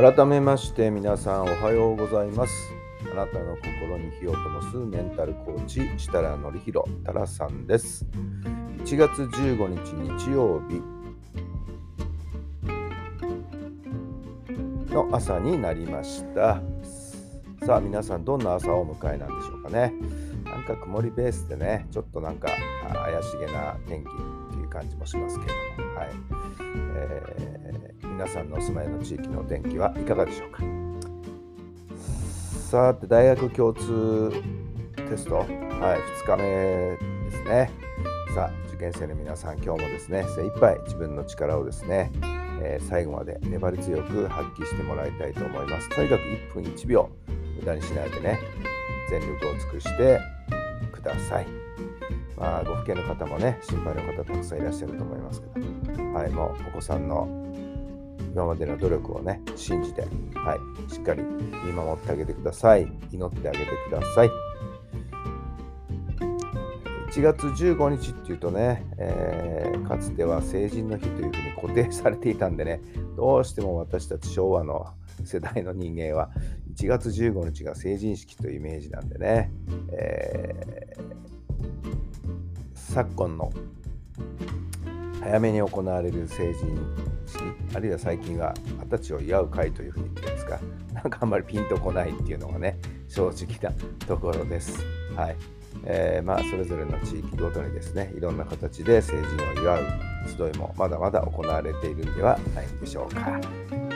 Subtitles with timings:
[0.00, 2.72] 改めまして皆さんおはようございます。
[3.10, 8.06] あなたの心に火を灯すメンタルコーチ設楽範弘太良さんです。
[8.84, 9.94] 1月15日
[10.24, 10.80] 日曜日
[14.94, 16.62] の朝になりました。
[17.66, 19.92] さあ皆さんどんな朝を迎えなんでしょうかね。
[20.44, 22.46] なんか曇りベースでねちょっとなんか
[22.92, 24.10] 怪しげな天気っ
[24.52, 25.96] ていう感じもしますけれども。
[25.96, 26.10] はい、
[26.94, 27.57] えー、
[28.18, 30.60] 皆さんのお住まいの地域の天気はいかがでしょうか。
[32.68, 34.32] さて大学共通
[34.96, 35.46] テスト、はい、
[36.26, 37.70] 2日目ですね。
[38.34, 42.10] さあ受験生の皆さん今日もですね精一杯自分の力をですね、
[42.60, 45.88] えー、最後まで粘り強く発揮してもらいたいと思います。
[45.88, 47.08] とにかく1分1秒
[47.60, 48.40] 無駄にしないでね
[49.10, 50.20] 全力を尽くして
[50.90, 51.46] ください。
[52.36, 57.47] まあ、ご父兄の方もね心配の方たくさんいらっしゃると思いますけど、はい、もうお子さんの
[58.38, 60.56] 今までの努力をね信じて、は
[60.88, 62.86] い、しっかり見守ってあげてください。
[63.10, 64.30] 祈ってあげてください。
[67.10, 72.80] 1月15日っていうとね、えー、かつては成人の日というふうに固定されていたんでね
[73.16, 74.86] どうしても私たち昭和の
[75.24, 76.30] 世代の人間は
[76.76, 79.50] 1月15日が成人式というイメージなんでね、
[79.90, 81.04] えー、
[82.74, 83.50] 昨今の
[85.22, 87.38] 早めに行われる成人式
[87.74, 90.60] あるいは最近は二十歳を祝う会というふうに言ってますか
[90.92, 92.78] なんかあんまりピンとこないっていうのがね
[93.08, 94.84] 正直なところです。
[95.14, 95.36] はい
[95.84, 99.84] えー、まあ、それぞれの地域ごとにですねいろんな形で成人を祝う
[100.26, 103.40] 集いもまだまだ行われているんではないでしょうか。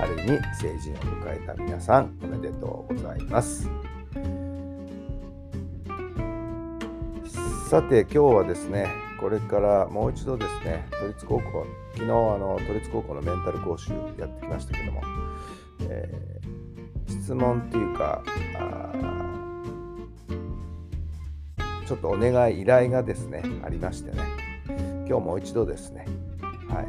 [0.00, 3.68] ある意味成人を迎えた皆さんおめでとうございます
[7.68, 15.02] さて今日はですねこれからもう一度ですね都立高校昨日あの都立高校のメンタル講習やってきましたけども、
[15.88, 18.22] えー、質問っていうか
[21.86, 24.22] ちょっとお願い依頼がですねありましてね。
[25.08, 26.04] 今日もう一度ですね。
[26.68, 26.86] はい、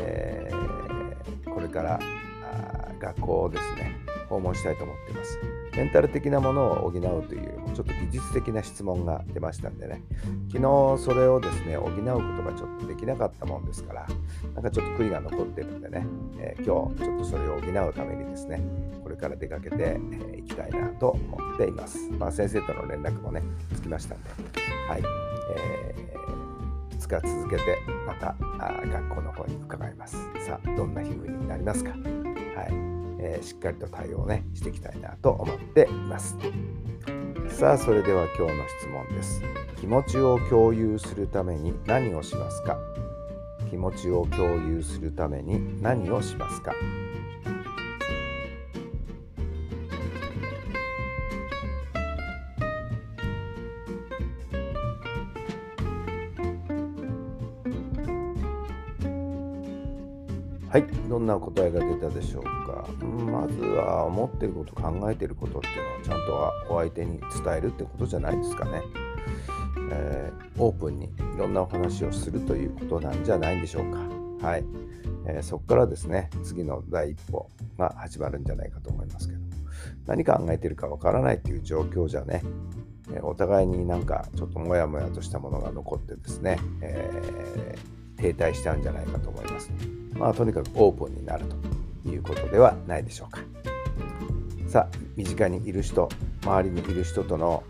[0.00, 2.00] えー、これから
[2.98, 3.96] 学校をですね
[4.30, 5.38] 訪問したいと思っています。
[5.76, 10.02] メンタル的なものを補うというちょっと技術的な質問が出ましたんでね。
[10.48, 14.06] 昨日それをですね補うことがちょっとできなかったもんですから
[14.54, 16.06] なんかちょっと悔いが残ってるんでね、
[16.38, 18.62] えー、今日ちょっとそれを補うためにですね
[19.02, 21.98] これから出かけてい、えー、きたいなと思っています。
[22.18, 23.42] まあ先生との連絡もね
[23.74, 24.30] つきましたんで。
[24.88, 25.02] はい、
[25.56, 28.34] えー、2日続けてまた
[28.86, 30.16] 学校の方に伺います。
[30.46, 31.90] さあどんな日になりますか？
[31.90, 31.96] は
[32.96, 32.99] い。
[33.22, 36.36] えー、しっかりと対応ねしていきたいなと思っています。
[37.50, 39.42] さあそれでは今日の質問です。
[39.78, 42.78] 気持ちを共有するために何をしますか？
[43.68, 46.72] 気持ちを共有するために何をしますか？
[60.70, 62.86] はい、どんな答えが出たでしょうか？
[63.04, 68.82] まずは思ってること、考えてることっていうのをちゃんとお相手に伝えるってことじゃないですかね。
[69.90, 73.90] えー、オープンにいろんなお話をするということなんじゃないんでしょう
[74.40, 74.46] か。
[74.46, 74.64] はい。
[75.26, 79.46] えー、そこからですね、次の第一歩が始まるんじゃないかと思いますけども、
[80.06, 82.42] 何考えてるかわからないっていう状況じゃね、
[83.14, 89.70] えお互いになんかちょっともやもやとしたものが残ってですね、えー、停滞しちゃうんじゃないかと思います。
[90.14, 91.44] まあ、とにかくオープンになる
[92.04, 93.40] ということではないでしょうか。
[94.68, 96.08] さあ、身近にいる人、
[96.44, 97.64] 周りにいる人との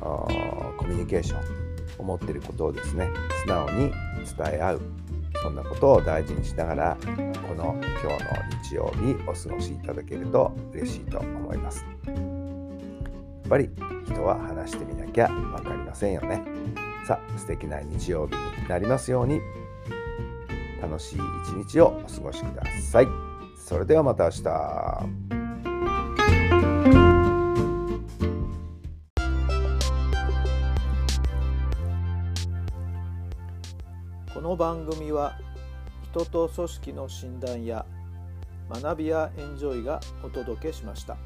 [0.00, 1.40] コミュニケーション、
[1.98, 3.08] 思ってることをですね、
[3.42, 4.80] 素直に伝え合う、
[5.42, 6.96] そんなことを大事にしながら、
[7.48, 8.30] この今日の
[8.64, 11.86] 日曜日お過ごしいただけると嬉しいと思います。
[13.52, 13.68] ぱり
[14.06, 16.42] 人は話してみなきゃ分かりませんよね。
[17.06, 19.40] さあ、素敵な日曜日になりますように。
[20.80, 21.20] 楽しい一
[21.70, 23.08] 日をお過ごしください。
[23.58, 24.42] それではまた明日。
[34.32, 35.38] この番組は
[36.10, 37.84] 人と組織の診断や
[38.70, 41.18] 学びやエンジョイがお届けしました。